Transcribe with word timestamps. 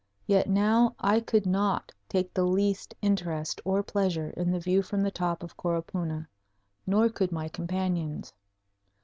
Yet 0.25 0.49
now 0.49 0.95
I 0.99 1.19
could 1.19 1.45
not 1.45 1.91
take 2.09 2.33
the 2.33 2.43
least 2.47 2.95
interest 3.03 3.61
or 3.63 3.83
pleasure 3.83 4.31
in 4.31 4.49
the 4.49 4.59
view 4.59 4.81
from 4.81 5.03
the 5.03 5.11
top 5.11 5.43
of 5.43 5.55
Coropuna, 5.55 6.27
nor 6.87 7.07
could 7.07 7.31
my 7.31 7.47
companions. 7.47 8.33